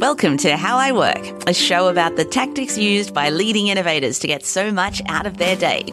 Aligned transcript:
Welcome 0.00 0.36
to 0.38 0.56
How 0.56 0.76
I 0.76 0.92
Work, 0.92 1.48
a 1.48 1.52
show 1.52 1.88
about 1.88 2.14
the 2.14 2.24
tactics 2.24 2.78
used 2.78 3.12
by 3.12 3.30
leading 3.30 3.66
innovators 3.66 4.20
to 4.20 4.28
get 4.28 4.46
so 4.46 4.70
much 4.70 5.02
out 5.08 5.26
of 5.26 5.38
their 5.38 5.56
day. 5.56 5.92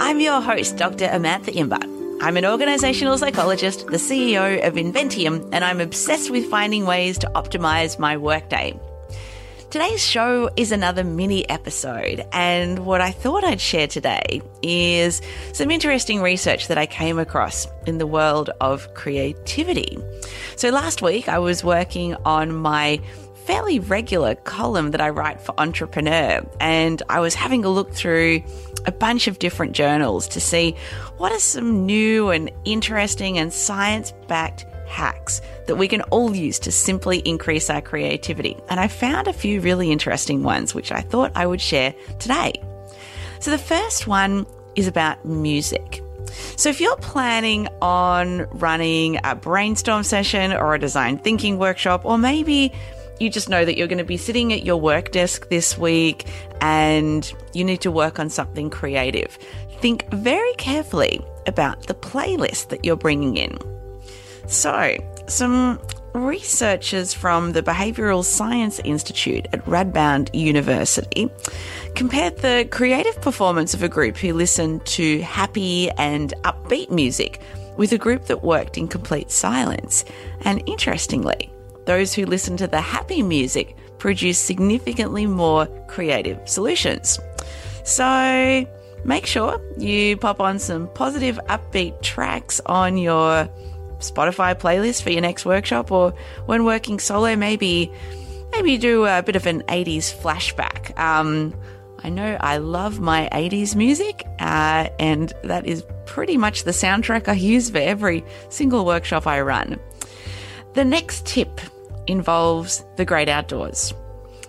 I'm 0.00 0.18
your 0.18 0.40
host, 0.40 0.76
Dr. 0.76 1.06
Amantha 1.06 1.54
Imber. 1.54 1.78
I'm 2.20 2.36
an 2.36 2.44
organizational 2.44 3.16
psychologist, 3.16 3.86
the 3.86 3.96
CEO 3.96 4.66
of 4.66 4.74
Inventium, 4.74 5.48
and 5.52 5.64
I'm 5.64 5.80
obsessed 5.80 6.30
with 6.30 6.50
finding 6.50 6.84
ways 6.84 7.16
to 7.18 7.30
optimize 7.36 7.96
my 7.96 8.16
workday. 8.16 8.76
Today's 9.70 10.04
show 10.04 10.50
is 10.56 10.72
another 10.72 11.04
mini 11.04 11.48
episode, 11.48 12.24
and 12.32 12.86
what 12.86 13.00
I 13.00 13.12
thought 13.12 13.44
I'd 13.44 13.60
share 13.60 13.86
today 13.86 14.42
is 14.62 15.22
some 15.52 15.70
interesting 15.70 16.20
research 16.22 16.66
that 16.68 16.78
I 16.78 16.86
came 16.86 17.20
across 17.20 17.68
in 17.86 17.98
the 17.98 18.06
world 18.06 18.50
of 18.60 18.94
creativity. 18.94 19.98
So, 20.56 20.70
last 20.70 21.02
week 21.02 21.28
I 21.28 21.38
was 21.40 21.64
working 21.64 22.14
on 22.24 22.54
my 22.54 23.00
fairly 23.44 23.78
regular 23.78 24.34
column 24.34 24.90
that 24.92 25.00
I 25.00 25.10
write 25.10 25.40
for 25.40 25.54
Entrepreneur, 25.58 26.44
and 26.60 27.02
I 27.08 27.20
was 27.20 27.34
having 27.34 27.64
a 27.64 27.68
look 27.68 27.92
through 27.92 28.42
a 28.86 28.92
bunch 28.92 29.28
of 29.28 29.38
different 29.38 29.72
journals 29.72 30.28
to 30.28 30.40
see 30.40 30.76
what 31.18 31.30
are 31.30 31.38
some 31.38 31.84
new 31.84 32.30
and 32.30 32.50
interesting 32.64 33.38
and 33.38 33.52
science 33.52 34.12
backed 34.28 34.66
hacks 34.86 35.42
that 35.66 35.76
we 35.76 35.88
can 35.88 36.02
all 36.02 36.34
use 36.34 36.58
to 36.60 36.72
simply 36.72 37.18
increase 37.20 37.68
our 37.68 37.80
creativity. 37.80 38.56
And 38.68 38.80
I 38.80 38.88
found 38.88 39.28
a 39.28 39.32
few 39.32 39.60
really 39.60 39.90
interesting 39.92 40.42
ones, 40.42 40.74
which 40.74 40.92
I 40.92 41.00
thought 41.00 41.32
I 41.34 41.46
would 41.46 41.60
share 41.60 41.94
today. 42.18 42.52
So 43.40 43.50
the 43.50 43.58
first 43.58 44.06
one 44.06 44.46
is 44.74 44.86
about 44.86 45.24
music. 45.24 46.02
So, 46.56 46.68
if 46.68 46.80
you're 46.80 46.96
planning 46.96 47.68
on 47.80 48.48
running 48.50 49.20
a 49.22 49.36
brainstorm 49.36 50.02
session 50.02 50.52
or 50.52 50.74
a 50.74 50.80
design 50.80 51.18
thinking 51.18 51.58
workshop, 51.58 52.04
or 52.04 52.18
maybe 52.18 52.72
you 53.20 53.30
just 53.30 53.48
know 53.48 53.64
that 53.64 53.76
you're 53.76 53.86
going 53.86 53.98
to 53.98 54.04
be 54.04 54.16
sitting 54.16 54.52
at 54.52 54.64
your 54.64 54.76
work 54.76 55.12
desk 55.12 55.48
this 55.48 55.78
week 55.78 56.26
and 56.60 57.32
you 57.52 57.64
need 57.64 57.80
to 57.82 57.90
work 57.90 58.18
on 58.18 58.28
something 58.28 58.70
creative, 58.70 59.38
think 59.80 60.10
very 60.12 60.52
carefully 60.54 61.20
about 61.46 61.86
the 61.86 61.94
playlist 61.94 62.68
that 62.68 62.84
you're 62.84 62.96
bringing 62.96 63.36
in. 63.36 63.58
So, 64.46 64.96
some 65.26 65.80
researchers 66.14 67.12
from 67.12 67.52
the 67.52 67.62
Behavioral 67.62 68.24
Science 68.24 68.78
Institute 68.80 69.46
at 69.52 69.64
Radboud 69.64 70.30
University 70.32 71.28
compared 71.94 72.38
the 72.38 72.68
creative 72.70 73.20
performance 73.20 73.74
of 73.74 73.82
a 73.82 73.88
group 73.88 74.16
who 74.16 74.32
listened 74.32 74.84
to 74.86 75.20
happy 75.22 75.90
and 75.92 76.32
upbeat 76.42 76.90
music 76.90 77.40
with 77.76 77.92
a 77.92 77.98
group 77.98 78.26
that 78.26 78.44
worked 78.44 78.78
in 78.78 78.86
complete 78.86 79.30
silence. 79.30 80.04
And 80.42 80.62
interestingly, 80.66 81.50
those 81.86 82.14
who 82.14 82.26
listen 82.26 82.56
to 82.58 82.66
the 82.66 82.80
happy 82.80 83.22
music 83.22 83.76
produce 83.98 84.38
significantly 84.38 85.26
more 85.26 85.66
creative 85.88 86.38
solutions. 86.48 87.18
So, 87.84 88.66
make 89.04 89.26
sure 89.26 89.60
you 89.78 90.16
pop 90.16 90.40
on 90.40 90.58
some 90.58 90.88
positive, 90.88 91.38
upbeat 91.48 92.00
tracks 92.02 92.60
on 92.66 92.96
your 92.96 93.48
Spotify 93.98 94.54
playlist 94.54 95.02
for 95.02 95.10
your 95.10 95.20
next 95.20 95.44
workshop, 95.44 95.90
or 95.90 96.12
when 96.46 96.64
working 96.64 96.98
solo, 96.98 97.36
maybe 97.36 97.90
maybe 98.52 98.78
do 98.78 99.04
a 99.04 99.22
bit 99.22 99.36
of 99.36 99.46
an 99.46 99.62
80s 99.62 100.14
flashback. 100.14 100.96
Um, 100.98 101.54
I 102.04 102.10
know 102.10 102.36
I 102.40 102.58
love 102.58 103.00
my 103.00 103.28
80s 103.32 103.74
music, 103.74 104.24
uh, 104.38 104.88
and 104.98 105.32
that 105.42 105.66
is 105.66 105.84
pretty 106.06 106.36
much 106.36 106.64
the 106.64 106.70
soundtrack 106.70 107.28
I 107.28 107.32
use 107.32 107.70
for 107.70 107.78
every 107.78 108.24
single 108.50 108.84
workshop 108.84 109.26
I 109.26 109.40
run. 109.40 109.80
The 110.74 110.84
next 110.84 111.26
tip 111.26 111.60
involves 112.06 112.84
the 112.96 113.04
great 113.04 113.28
outdoors. 113.28 113.92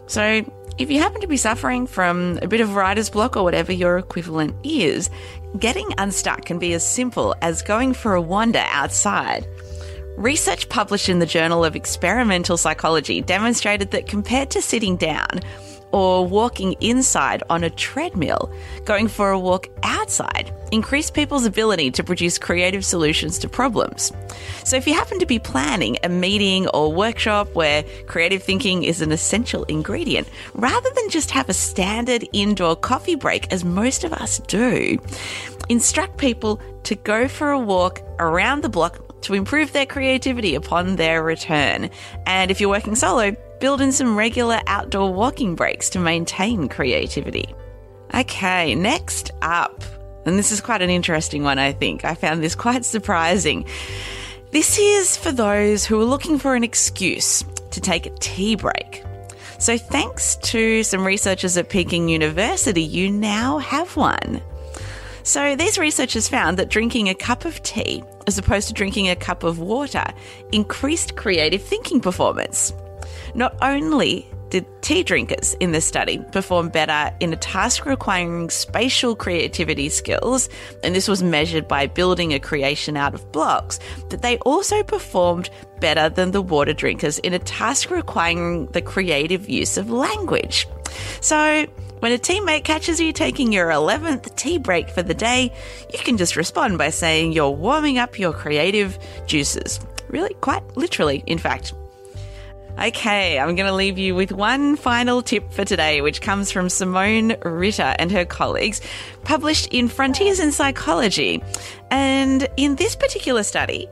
So, 0.08 0.44
if 0.78 0.92
you 0.92 1.00
happen 1.00 1.22
to 1.22 1.28
be 1.28 1.38
suffering 1.38 1.88
from 1.88 2.38
a 2.42 2.48
bit 2.48 2.59
of 2.59 2.75
writer's 2.75 3.10
block 3.10 3.38
or 3.38 3.43
whatever 3.43 3.71
your 3.71 3.98
equivalent 3.98 4.54
is, 4.64 5.10
getting 5.58 5.89
unstuck 5.98 6.43
can 6.45 6.60
be 6.60 6.73
as 6.73 6.86
simple 6.86 7.33
as 7.42 7.61
going 7.61 7.93
for 7.93 8.14
a 8.14 8.21
wander 8.21 8.64
outside. 8.66 9.48
Research 10.17 10.70
published 10.70 11.10
in 11.10 11.20
the 11.20 11.26
Journal 11.26 11.64
of 11.64 11.76
Experimental 11.76 12.58
Psychology 12.58 13.21
demonstrated 13.21 13.92
that 13.92 14.08
compared 14.08 14.49
to 14.52 14.61
sitting 14.61 14.98
down, 14.98 15.42
or 15.95 16.28
walking 16.28 16.73
inside 16.82 17.42
on 17.50 17.64
a 17.64 17.70
treadmill, 17.70 18.54
going 18.83 19.08
for 19.08 19.32
a 19.32 19.39
walk 19.39 19.70
outside 19.83 20.54
increase 20.73 21.10
people's 21.10 21.45
ability 21.45 21.89
to 21.89 22.04
produce 22.04 22.38
creative 22.38 22.83
solutions 22.83 23.39
to 23.39 23.48
problems. 23.48 24.11
So, 24.66 24.76
if 24.76 24.86
you 24.88 24.94
happen 24.94 25.20
to 25.20 25.26
be 25.26 25.39
planning 25.39 25.98
a 26.04 26.10
meeting 26.10 26.67
or 26.70 26.92
workshop 26.92 27.55
where 27.55 27.84
creative 28.08 28.44
thinking 28.44 28.84
is 28.84 29.02
an 29.02 29.14
essential 29.14 29.64
ingredient, 29.64 30.28
rather 30.54 30.89
than 30.95 31.10
just 31.10 31.32
have 31.32 31.48
a 31.48 31.54
standard 31.54 32.28
indoor 32.34 32.76
coffee 32.76 33.16
break 33.16 33.54
as 33.54 33.64
most 33.64 34.04
of 34.04 34.11
us 34.11 34.39
do, 34.39 35.00
instruct 35.70 36.17
people 36.17 36.60
to 36.84 36.95
go 36.95 37.30
for 37.30 37.52
a 37.52 37.60
walk 37.60 38.02
around 38.20 38.64
the 38.64 38.70
block 38.70 39.22
to 39.22 39.34
improve 39.34 39.72
their 39.72 39.86
creativity 39.86 40.55
upon 40.55 40.98
their 40.98 41.23
return. 41.23 41.89
And 42.26 42.52
if 42.52 42.60
you're 42.60 42.70
working 42.70 42.95
solo, 42.95 43.36
build 43.60 43.82
in 43.82 43.92
some 43.92 44.17
regular 44.17 44.61
outdoor 44.67 45.14
walking 45.14 45.55
breaks 45.55 45.89
to 45.92 45.99
maintain 45.99 46.67
creativity. 46.70 47.54
Okay, 48.14 48.76
next 48.76 49.32
up, 49.42 49.83
and 50.26 50.38
this 50.38 50.52
is 50.52 50.61
quite 50.61 50.82
an 50.82 50.89
interesting 50.89 51.43
one, 51.43 51.60
I 51.60 51.71
think. 51.71 52.05
I 52.05 52.16
found 52.16 52.43
this 52.43 52.55
quite 52.55 52.86
surprising. 52.86 53.66
This 54.52 54.77
is 54.80 55.17
for 55.17 55.32
those 55.32 55.86
who 55.86 55.99
are 55.99 56.05
looking 56.05 56.39
for 56.39 56.55
an 56.55 56.64
excuse 56.64 57.43
to 57.71 57.82
take 57.82 58.05
a 58.05 58.16
tea 58.20 58.55
break. 58.55 59.04
So, 59.60 59.77
thanks 59.77 60.36
to 60.37 60.83
some 60.83 61.05
researchers 61.05 61.58
at 61.58 61.70
Peking 61.70 62.10
University, 62.10 62.83
you 62.83 63.10
now 63.10 63.58
have 63.60 63.95
one. 63.95 64.42
So, 65.23 65.55
these 65.55 65.77
researchers 65.77 66.27
found 66.27 66.58
that 66.58 66.70
drinking 66.70 67.10
a 67.10 67.16
cup 67.16 67.45
of 67.45 67.61
tea, 67.64 68.04
as 68.27 68.37
opposed 68.37 68.67
to 68.67 68.73
drinking 68.73 69.10
a 69.10 69.16
cup 69.16 69.43
of 69.43 69.60
water, 69.60 70.05
increased 70.52 71.16
creative 71.16 71.64
thinking 71.64 71.99
performance. 71.99 72.73
Not 73.33 73.55
only 73.61 74.27
did 74.49 74.66
tea 74.82 75.04
drinkers 75.04 75.54
in 75.55 75.71
this 75.71 75.86
study 75.86 76.20
perform 76.32 76.70
better 76.70 77.14
in 77.20 77.33
a 77.33 77.36
task 77.36 77.86
requiring 77.86 78.49
spatial 78.49 79.16
creativity 79.16 79.89
skills, 79.89 80.49
and 80.83 80.95
this 80.95 81.08
was 81.08 81.23
measured 81.23 81.67
by 81.67 81.88
building 81.88 82.33
a 82.33 82.39
creation 82.39 82.95
out 82.95 83.14
of 83.14 83.32
blocks, 83.32 83.80
but 84.10 84.21
they 84.21 84.38
also 84.39 84.83
performed 84.83 85.49
better 85.80 86.10
than 86.10 86.32
the 86.32 86.42
water 86.42 86.73
drinkers 86.73 87.20
in 87.20 87.33
a 87.33 87.39
task 87.39 87.89
requiring 87.89 88.67
the 88.67 88.82
creative 88.82 89.49
use 89.49 89.77
of 89.77 89.89
language. 89.89 90.67
So, 91.22 91.66
when 91.99 92.11
a 92.11 92.17
teammate 92.17 92.64
catches 92.64 92.99
you 92.99 93.11
taking 93.11 93.52
your 93.52 93.70
11th 93.70 94.36
tea 94.36 94.58
break 94.58 94.89
for 94.89 95.02
the 95.02 95.14
day, 95.14 95.52
you 95.92 95.99
can 95.99 96.17
just 96.17 96.36
respond 96.36 96.77
by 96.77 96.92
saying 96.92 97.32
you're 97.32 97.49
warming 97.49 97.98
up 97.98 98.20
your 98.20 98.32
creative 98.32 98.99
juices. 99.26 99.80
Really, 100.08 100.33
quite 100.36 100.77
literally, 100.77 101.23
in 101.26 101.39
fact. 101.39 101.73
Okay, 102.77 103.39
I'm 103.39 103.55
going 103.55 103.67
to 103.67 103.73
leave 103.73 103.97
you 103.97 104.15
with 104.15 104.33
one 104.33 104.75
final 104.75 105.21
tip 105.21 105.53
for 105.53 105.63
today, 105.63 106.02
which 106.02 106.19
comes 106.19 106.52
from 106.52 106.67
Simone 106.67 107.37
Ritter 107.41 107.95
and 107.97 108.11
her 108.11 108.25
colleagues, 108.25 108.81
published 109.23 109.67
in 109.71 109.87
Frontiers 109.87 110.41
in 110.41 110.52
Psychology. 110.52 111.41
And 111.89 112.49
in 112.58 112.75
this 112.75 112.93
particular 112.93 113.43
study, 113.43 113.87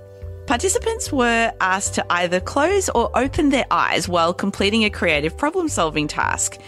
participants 0.48 1.14
were 1.14 1.54
asked 1.62 1.94
to 1.94 2.06
either 2.12 2.42
close 2.42 2.90
or 2.90 3.10
open 3.18 3.52
their 3.52 3.66
eyes 3.72 4.10
while 4.10 4.34
completing 4.34 4.84
a 4.84 4.90
creative 4.90 5.38
problem 5.38 5.70
solving 5.70 6.10
task. 6.10 6.60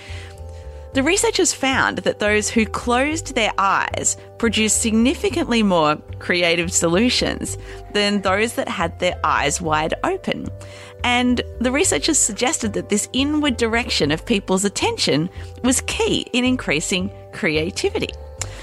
The 0.94 1.04
researchers 1.04 1.52
found 1.52 1.98
that 2.00 2.20
those 2.20 2.48
who 2.48 2.66
closed 2.66 3.36
their 3.36 3.52
eyes 3.58 4.16
produced 4.38 4.82
significantly 4.82 5.62
more 5.62 5.98
creative 6.20 6.72
solutions 6.72 7.58
than 7.92 8.22
those 8.22 8.54
that 8.54 8.70
had 8.70 8.98
their 9.00 9.20
eyes 9.22 9.60
wide 9.60 9.94
open. 10.06 10.48
And 11.04 11.42
the 11.60 11.72
researchers 11.72 12.18
suggested 12.18 12.74
that 12.74 12.90
this 12.90 13.08
inward 13.14 13.58
direction 13.58 14.12
of 14.12 14.26
people's 14.26 14.66
attention 14.66 15.30
was 15.64 15.82
key 15.82 16.26
in 16.34 16.46
increasing 16.46 17.12
creativity. 17.32 18.10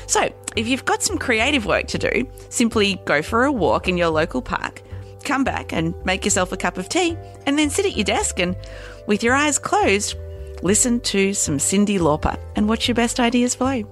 So, 0.06 0.29
if 0.56 0.67
you've 0.67 0.84
got 0.84 1.02
some 1.02 1.19
creative 1.19 1.67
work 1.67 1.87
to 1.88 1.99
do, 1.99 2.29
simply 2.49 3.00
go 3.05 3.23
for 3.23 3.44
a 3.44 3.52
walk 3.52 3.88
in 3.88 3.96
your 3.96 4.08
local 4.08 4.43
park, 4.43 4.82
come 5.25 5.44
back 5.44 5.73
and 5.73 5.94
make 6.05 6.25
yourself 6.25 6.52
a 6.52 6.56
cup 6.56 6.79
of 6.79 6.88
tea, 6.88 7.17
and 7.46 7.58
then 7.58 7.70
sit 7.70 7.87
at 7.87 7.96
your 7.96 8.05
desk 8.05 8.38
and, 8.38 8.56
with 9.06 9.23
your 9.23 9.34
eyes 9.34 9.58
closed, 9.58 10.17
listen 10.62 11.00
to 11.00 11.32
some 11.34 11.58
Cyndi 11.58 11.99
Lauper 11.99 12.38
and 12.56 12.69
watch 12.69 12.88
your 12.88 12.94
best 12.94 13.20
ideas 13.20 13.55
flow. 13.55 13.84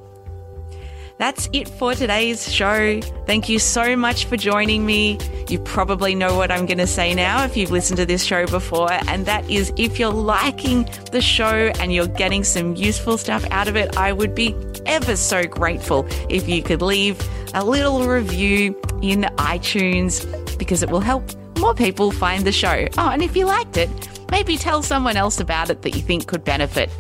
That's 1.18 1.50
it 1.52 1.68
for 1.68 1.94
today's 1.94 2.50
show. 2.50 3.00
Thank 3.26 3.48
you 3.48 3.58
so 3.58 3.94
much 3.94 4.24
for 4.24 4.38
joining 4.38 4.86
me. 4.86 5.18
You 5.50 5.58
probably 5.58 6.14
know 6.14 6.36
what 6.36 6.52
I'm 6.52 6.64
going 6.64 6.78
to 6.78 6.86
say 6.86 7.12
now 7.12 7.44
if 7.44 7.56
you've 7.56 7.72
listened 7.72 7.96
to 7.96 8.06
this 8.06 8.22
show 8.22 8.46
before, 8.46 8.92
and 8.92 9.26
that 9.26 9.48
is 9.50 9.72
if 9.76 9.98
you're 9.98 10.12
liking 10.12 10.88
the 11.10 11.20
show 11.20 11.72
and 11.80 11.92
you're 11.92 12.06
getting 12.06 12.44
some 12.44 12.76
useful 12.76 13.18
stuff 13.18 13.44
out 13.50 13.66
of 13.66 13.74
it, 13.74 13.96
I 13.96 14.12
would 14.12 14.34
be 14.34 14.54
ever 14.86 15.16
so 15.16 15.44
grateful 15.44 16.06
if 16.28 16.48
you 16.48 16.62
could 16.62 16.82
leave 16.82 17.20
a 17.52 17.64
little 17.64 18.06
review 18.06 18.80
in 19.02 19.22
iTunes 19.38 20.24
because 20.56 20.84
it 20.84 20.90
will 20.90 21.00
help 21.00 21.24
more 21.58 21.74
people 21.74 22.12
find 22.12 22.44
the 22.44 22.52
show. 22.52 22.86
Oh, 22.96 23.08
and 23.10 23.20
if 23.20 23.36
you 23.36 23.46
liked 23.46 23.76
it, 23.76 23.90
maybe 24.30 24.56
tell 24.56 24.82
someone 24.82 25.16
else 25.16 25.40
about 25.40 25.68
it 25.68 25.82
that 25.82 25.96
you 25.96 26.00
think 26.00 26.28
could 26.28 26.44
benefit. 26.44 26.90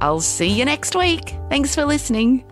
I'll 0.00 0.20
see 0.20 0.48
you 0.48 0.64
next 0.64 0.96
week. 0.96 1.34
Thanks 1.50 1.74
for 1.74 1.84
listening. 1.84 2.44